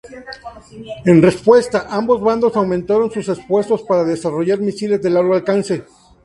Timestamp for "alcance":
5.35-5.83